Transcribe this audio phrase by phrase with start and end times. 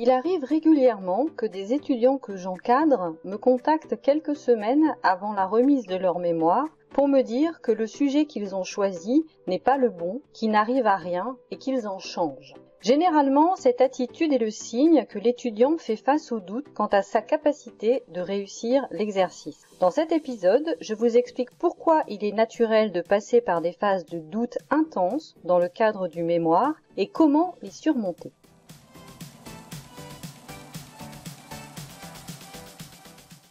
[0.00, 5.86] Il arrive régulièrement que des étudiants que j'encadre me contactent quelques semaines avant la remise
[5.86, 9.88] de leur mémoire pour me dire que le sujet qu'ils ont choisi n'est pas le
[9.90, 12.54] bon, qu'ils n'arrivent à rien et qu'ils en changent.
[12.80, 17.20] Généralement, cette attitude est le signe que l'étudiant fait face au doute quant à sa
[17.20, 19.66] capacité de réussir l'exercice.
[19.80, 24.06] Dans cet épisode, je vous explique pourquoi il est naturel de passer par des phases
[24.06, 28.30] de doute intenses dans le cadre du mémoire et comment les surmonter.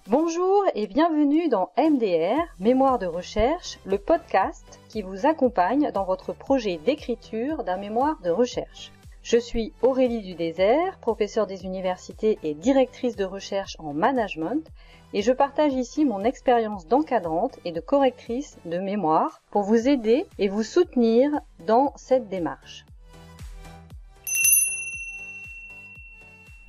[0.09, 6.31] Bonjour et bienvenue dans MDR, Mémoire de recherche, le podcast qui vous accompagne dans votre
[6.31, 8.93] projet d'écriture d'un mémoire de recherche.
[9.21, 14.65] Je suis Aurélie Dudésert, professeure des universités et directrice de recherche en management,
[15.11, 20.25] et je partage ici mon expérience d'encadrante et de correctrice de mémoire pour vous aider
[20.39, 21.31] et vous soutenir
[21.65, 22.85] dans cette démarche.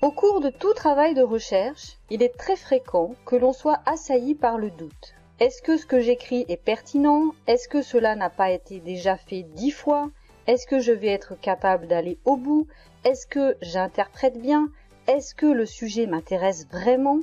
[0.01, 4.37] Au cours de tout travail de recherche, il est très fréquent que l'on soit assailli
[4.37, 5.15] par le doute.
[5.41, 7.33] Est-ce que ce que j'écris est pertinent?
[7.49, 10.09] Est-ce que cela n'a pas été déjà fait dix fois?
[10.47, 12.69] Est-ce que je vais être capable d'aller au bout?
[13.03, 14.69] Est-ce que j'interprète bien?
[15.09, 17.19] Est-ce que le sujet m'intéresse vraiment?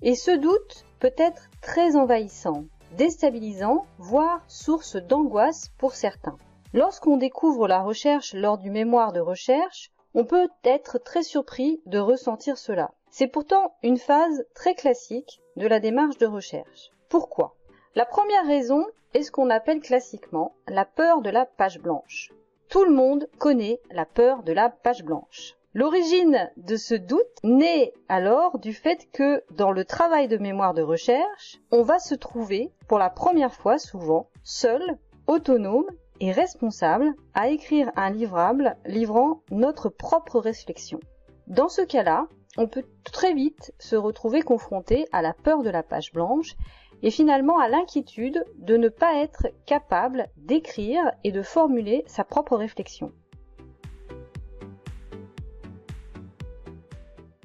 [0.00, 2.64] Et ce doute peut être très envahissant,
[2.96, 6.38] déstabilisant, voire source d'angoisse pour certains.
[6.72, 11.98] Lorsqu'on découvre la recherche lors du mémoire de recherche, on peut être très surpris de
[11.98, 12.92] ressentir cela.
[13.10, 16.90] C'est pourtant une phase très classique de la démarche de recherche.
[17.08, 17.56] Pourquoi?
[17.94, 22.32] La première raison est ce qu'on appelle classiquement la peur de la page blanche.
[22.68, 25.54] Tout le monde connaît la peur de la page blanche.
[25.74, 30.82] L'origine de ce doute naît alors du fait que dans le travail de mémoire de
[30.82, 35.86] recherche, on va se trouver pour la première fois souvent seul, autonome
[36.20, 41.00] est responsable à écrire un livrable livrant notre propre réflexion.
[41.46, 42.26] Dans ce cas-là,
[42.56, 46.54] on peut très vite se retrouver confronté à la peur de la page blanche
[47.02, 52.56] et finalement à l'inquiétude de ne pas être capable d'écrire et de formuler sa propre
[52.56, 53.12] réflexion.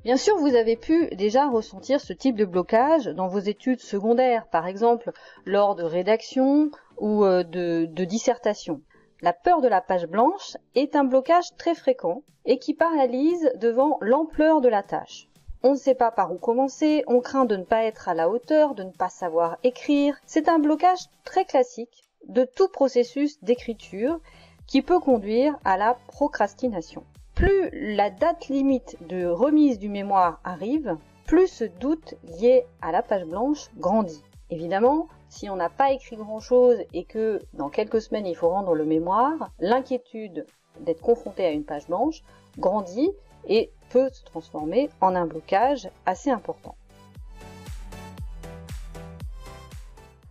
[0.04, 4.48] Bien sûr, vous avez pu déjà ressentir ce type de blocage dans vos études secondaires,
[4.48, 5.12] par exemple
[5.46, 8.82] lors de rédaction ou euh, de, de dissertation.
[9.22, 13.98] La peur de la page blanche est un blocage très fréquent et qui paralyse devant
[14.02, 15.30] l'ampleur de la tâche.
[15.62, 18.30] On ne sait pas par où commencer, on craint de ne pas être à la
[18.30, 20.18] hauteur, de ne pas savoir écrire.
[20.26, 24.22] C'est un blocage très classique de tout processus d'écriture
[24.68, 27.04] qui peut conduire à la procrastination.
[27.36, 33.02] Plus la date limite de remise du mémoire arrive, plus ce doute lié à la
[33.02, 34.24] page blanche grandit.
[34.50, 38.76] Évidemment, si on n'a pas écrit grand-chose et que dans quelques semaines il faut rendre
[38.76, 40.46] le mémoire, l'inquiétude
[40.80, 42.24] d'être confronté à une page blanche
[42.58, 43.12] grandit
[43.48, 46.76] et peut se transformer en un blocage assez important.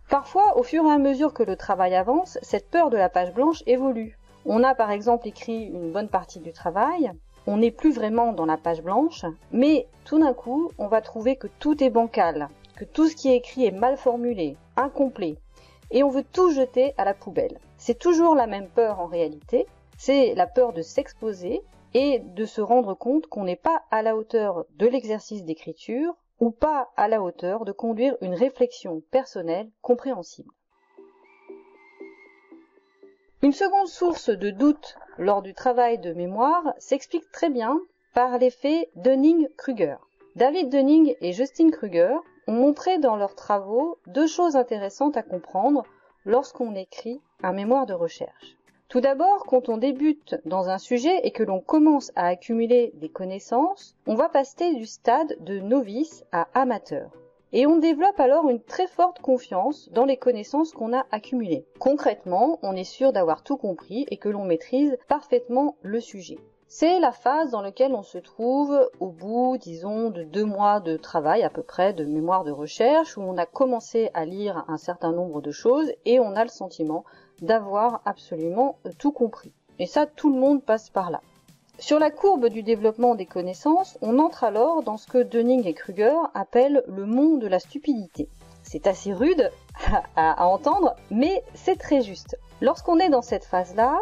[0.09, 3.33] Parfois, au fur et à mesure que le travail avance, cette peur de la page
[3.33, 4.17] blanche évolue.
[4.45, 7.11] On a par exemple écrit une bonne partie du travail,
[7.45, 11.35] on n'est plus vraiment dans la page blanche, mais tout d'un coup, on va trouver
[11.35, 15.35] que tout est bancal, que tout ce qui est écrit est mal formulé, incomplet,
[15.91, 17.59] et on veut tout jeter à la poubelle.
[17.77, 19.67] C'est toujours la même peur en réalité,
[19.97, 21.61] c'est la peur de s'exposer
[21.93, 26.51] et de se rendre compte qu'on n'est pas à la hauteur de l'exercice d'écriture ou
[26.51, 30.53] pas à la hauteur de conduire une réflexion personnelle compréhensible.
[33.41, 37.81] Une seconde source de doute lors du travail de mémoire s'explique très bien
[38.13, 39.97] par l'effet Dunning-Kruger.
[40.35, 42.15] David Dunning et Justin Kruger
[42.47, 45.83] ont montré dans leurs travaux deux choses intéressantes à comprendre
[46.25, 48.57] lorsqu'on écrit un mémoire de recherche.
[48.89, 53.09] Tout d'abord, quand on débute dans un sujet et que l'on commence à accumuler des
[53.09, 57.11] connaissances, on va passer du stade de novice à amateur.
[57.51, 61.65] Et on développe alors une très forte confiance dans les connaissances qu'on a accumulées.
[61.79, 66.39] Concrètement, on est sûr d'avoir tout compris et que l'on maîtrise parfaitement le sujet.
[66.71, 70.97] C'est la phase dans laquelle on se trouve au bout, disons, de deux mois de
[70.97, 74.77] travail à peu près de mémoire de recherche, où on a commencé à lire un
[74.77, 77.05] certain nombre de choses et on a le sentiment
[77.41, 79.51] d'avoir absolument tout compris.
[79.79, 81.21] Et ça, tout le monde passe par là.
[81.79, 85.73] Sur la courbe du développement des connaissances, on entre alors dans ce que Dunning et
[85.73, 88.29] Kruger appellent le monde de la stupidité.
[88.61, 89.49] C'est assez rude
[90.15, 92.37] à, entendre, mais c'est très juste.
[92.61, 93.97] Lorsqu'on est dans cette phase-là,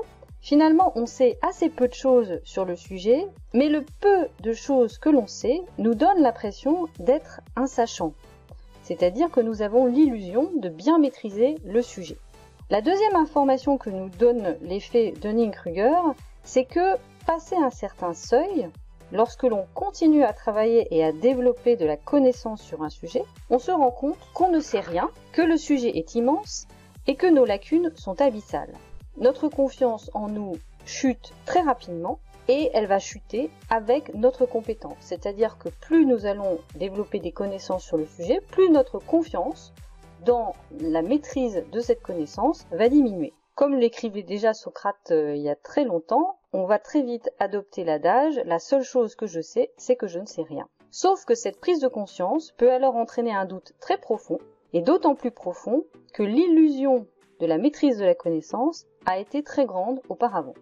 [0.48, 4.98] Finalement, on sait assez peu de choses sur le sujet, mais le peu de choses
[4.98, 8.14] que l'on sait nous donne l'impression d'être un sachant.
[8.82, 12.16] C'est-à-dire que nous avons l'illusion de bien maîtriser le sujet.
[12.70, 16.00] La deuxième information que nous donne l'effet Dunning-Kruger,
[16.46, 16.96] c'est que,
[17.26, 18.70] passé un certain seuil,
[19.12, 23.60] lorsque l'on continue à travailler et à développer de la connaissance sur un sujet, on
[23.60, 26.68] se rend compte qu'on ne sait rien, que le sujet est immense
[27.06, 28.76] et que nos lacunes sont abyssales.
[29.18, 30.54] Notre confiance en nous
[30.86, 34.98] chute très rapidement et elle va chuter avec notre compétence.
[35.00, 39.74] C'est-à-dire que plus nous allons développer des connaissances sur le sujet, plus notre confiance
[40.24, 43.34] dans la maîtrise de cette connaissance va diminuer.
[43.56, 47.84] Comme l'écrivait déjà Socrate euh, il y a très longtemps, on va très vite adopter
[47.84, 50.68] l'adage la seule chose que je sais, c'est que je ne sais rien.
[50.92, 54.38] Sauf que cette prise de conscience peut alors entraîner un doute très profond,
[54.74, 57.08] et d'autant plus profond que l'illusion
[57.40, 60.54] de la maîtrise de la connaissance a été très grande auparavant.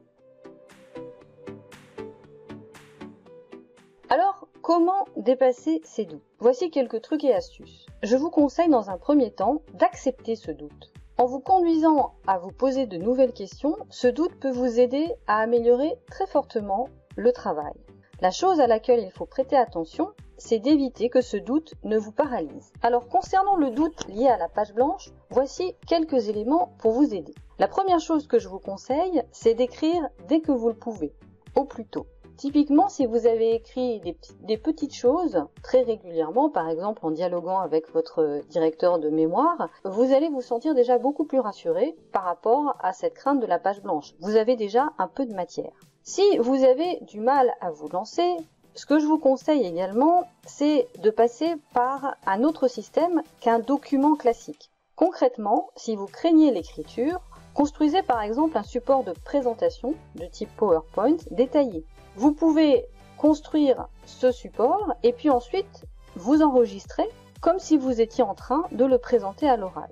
[4.09, 6.21] Alors, comment dépasser ces doutes?
[6.38, 7.88] Voici quelques trucs et astuces.
[8.03, 10.94] Je vous conseille dans un premier temps d'accepter ce doute.
[11.18, 15.39] En vous conduisant à vous poser de nouvelles questions, ce doute peut vous aider à
[15.39, 17.74] améliorer très fortement le travail.
[18.21, 22.12] La chose à laquelle il faut prêter attention, c'est d'éviter que ce doute ne vous
[22.12, 22.71] paralyse.
[22.83, 27.33] Alors concernant le doute lié à la page blanche, voici quelques éléments pour vous aider.
[27.57, 31.13] La première chose que je vous conseille, c'est d'écrire dès que vous le pouvez,
[31.56, 32.06] au plus tôt.
[32.36, 34.02] Typiquement, si vous avez écrit
[34.42, 40.13] des, petites choses très régulièrement, par exemple en dialoguant avec votre directeur de mémoire, vous
[40.13, 43.81] allez vous sentir déjà beaucoup plus rassuré par rapport à cette crainte de la page
[43.81, 44.16] blanche.
[44.19, 45.72] Vous avez déjà un peu de matière.
[46.04, 48.36] Si vous avez du mal à vous lancer,
[48.74, 54.16] ce que je vous conseille également, c'est de passer par un autre système qu'un document
[54.16, 54.72] classique.
[54.98, 57.22] Concrètement, si vous craignez l'écriture,
[57.56, 61.84] construisez par exemple un support de présentation de type PowerPoint détaillé.
[62.16, 62.86] Vous pouvez
[63.18, 65.86] construire ce support et puis ensuite
[66.16, 67.10] vous enregistrer
[67.42, 69.90] comme si vous étiez en train de le présenter à l'oral.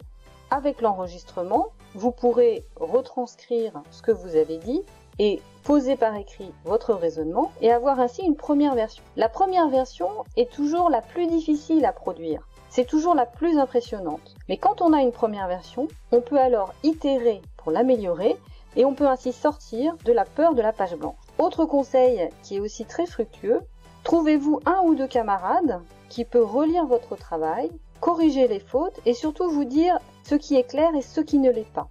[0.51, 4.83] Avec l'enregistrement, vous pourrez retranscrire ce que vous avez dit
[5.19, 9.04] et poser par écrit votre raisonnement et avoir ainsi une première version.
[9.15, 12.45] La première version est toujours la plus difficile à produire.
[12.75, 14.35] C'est toujours la plus impressionnante.
[14.49, 18.35] Mais quand on a une première version, on peut alors itérer pour l'améliorer
[18.75, 21.13] et on peut ainsi sortir de la peur de la page blanche.
[21.37, 23.59] Autre conseil qui est aussi très fructueux,
[24.03, 29.51] trouvez-vous un ou deux camarades qui peut relire votre travail, corriger les fautes et surtout
[29.51, 31.89] vous dire ce qui est clair et ce qui ne l'est pas.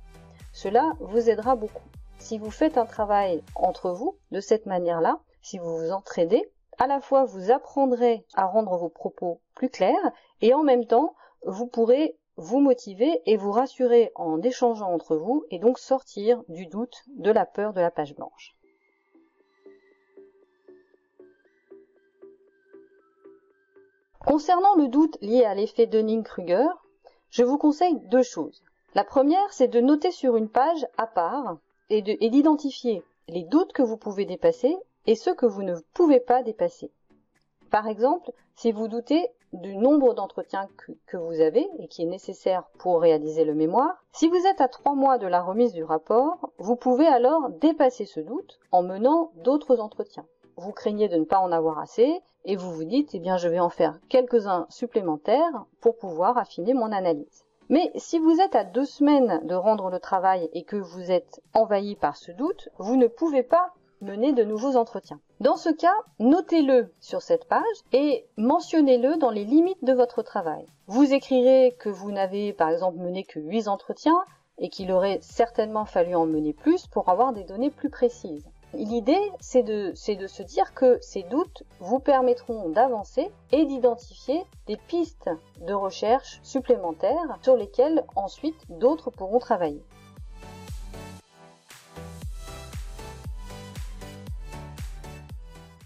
[0.52, 1.86] Cela vous aidera beaucoup.
[2.18, 6.86] Si vous faites un travail entre vous de cette manière-là, si vous vous entraidez, à
[6.86, 11.14] la fois vous apprendrez à rendre vos propos plus clairs et en même temps
[11.44, 16.66] vous pourrez vous motiver et vous rassurer en échangeant entre vous et donc sortir du
[16.66, 18.56] doute, de la peur de la page blanche.
[24.24, 26.68] Concernant le doute lié à l'effet Dunning-Kruger,
[27.30, 28.62] je vous conseille deux choses.
[28.94, 31.58] La première, c'est de noter sur une page à part
[31.90, 36.42] et d'identifier les doutes que vous pouvez dépasser et ceux que vous ne pouvez pas
[36.42, 36.90] dépasser.
[37.70, 42.06] Par exemple, si vous doutez du nombre d'entretiens que, que, vous avez et qui est
[42.06, 45.84] nécessaire pour réaliser le mémoire, si vous êtes à trois mois de la remise du
[45.84, 51.24] rapport, vous pouvez alors dépasser ce doute en menant d'autres entretiens vous craignez de ne
[51.24, 54.66] pas en avoir assez et vous vous dites, eh bien, je vais en faire quelques-uns
[54.68, 57.44] supplémentaires pour pouvoir affiner mon analyse.
[57.68, 61.40] Mais si vous êtes à deux semaines de rendre le travail et que vous êtes
[61.54, 65.20] envahi par ce doute, vous ne pouvez pas mener de nouveaux entretiens.
[65.40, 70.66] Dans ce cas, notez-le sur cette page et mentionnez-le dans les limites de votre travail.
[70.86, 74.24] Vous écrirez que vous n'avez par exemple mené que 8 entretiens
[74.58, 78.48] et qu'il aurait certainement fallu en mener plus pour avoir des données plus précises.
[78.74, 84.78] L'idée, c'est de, de se dire que ces doutes vous permettront d'avancer et d'identifier des
[84.78, 85.30] pistes
[85.60, 89.82] de recherche supplémentaires sur lesquelles ensuite d'autres pourront travailler.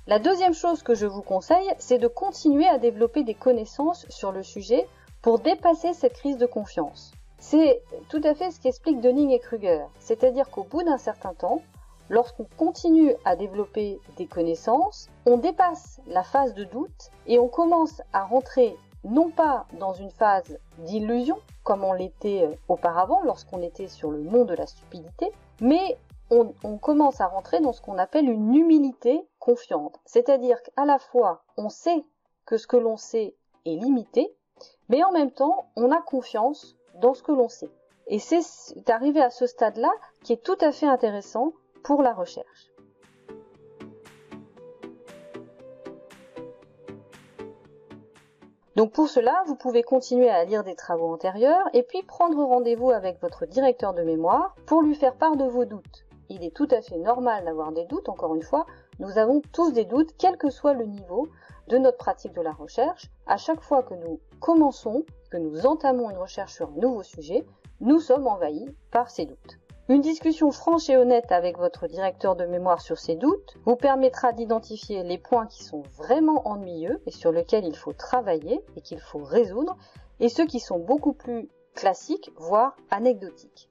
[0.07, 4.33] La deuxième chose que je vous conseille, c'est de continuer à développer des connaissances sur
[4.33, 4.87] le sujet
[5.21, 7.13] pour dépasser cette crise de confiance.
[7.39, 11.61] C'est tout à fait ce qu'expliquent Dunning et Kruger, c'est-à-dire qu'au bout d'un certain temps,
[12.09, 18.01] Lorsqu'on continue à développer des connaissances, on dépasse la phase de doute et on commence
[18.13, 23.89] à rentrer non pas dans une phase d'illusion, comme on l'était euh, auparavant lorsqu'on était
[23.89, 25.97] sur le mont de la stupidité, mais
[26.31, 30.01] on, commence à rentrer dans ce qu'on appelle une humilité confiante.
[30.05, 32.05] C'est-à-dire qu'à la fois on sait
[32.45, 34.35] que ce que l'on sait est limité,
[34.89, 37.71] mais en même temps on a confiance dans ce que l'on sait.
[38.09, 39.91] Et c'est arrivé à ce stade-là
[40.23, 41.53] qui est tout à fait intéressant
[41.83, 42.71] pour la recherche.
[48.77, 52.91] Donc pour cela, vous pouvez continuer à lire des travaux antérieurs et puis prendre rendez-vous
[52.91, 56.06] avec votre directeur de mémoire pour lui faire part de vos doutes.
[56.29, 58.67] Il est tout à fait normal d'avoir des doutes, encore une fois,
[58.99, 61.29] Nous avons tous des doutes, quel que soit le niveau
[61.69, 63.11] de notre pratique de la recherche.
[63.27, 67.45] À chaque fois que nous commençons, que nous entamons une recherche sur un nouveau sujet,
[67.81, 69.59] nous sommes envahis par ces doutes.
[69.89, 74.33] Une discussion franche et honnête avec votre directeur de mémoire sur ces doutes vous permettra
[74.33, 78.99] d'identifier les points qui sont vraiment ennuyeux et sur lesquels il faut travailler et qu'il
[78.99, 79.77] faut résoudre,
[80.19, 83.71] et ceux qui sont beaucoup plus classiques, voire anecdotiques.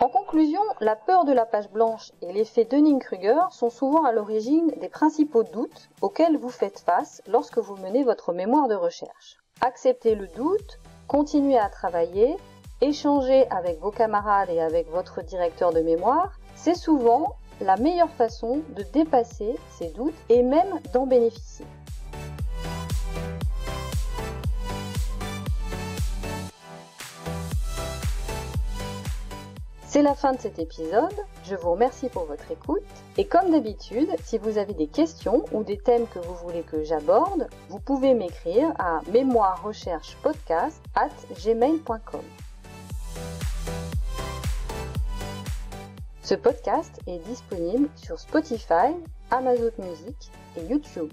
[0.00, 4.72] En conclusion, la peur de la page blanche et l'effet Dunning-Kruger sont souvent à l'origine
[4.80, 9.38] des principaux doutes auxquels vous faites face lorsque vous menez votre mémoire de recherche.
[9.60, 12.36] Acceptez le doute, continuez à travailler,
[12.80, 18.62] échangez avec vos camarades et avec votre directeur de mémoire, c'est souvent la meilleure façon
[18.74, 21.66] de dépasser ces doutes et même d'en bénéficier.
[29.94, 31.14] C'est la fin de cet épisode.
[31.44, 32.82] Je vous remercie pour votre écoute.
[33.16, 36.82] Et comme d'habitude, si vous avez des questions ou des thèmes que vous voulez que
[36.82, 41.10] j'aborde, vous pouvez m'écrire à mémoirerecherchepodcast at
[41.40, 42.22] gmail.com.
[46.24, 48.96] Ce podcast est disponible sur Spotify,
[49.30, 51.12] Amazon Music et YouTube.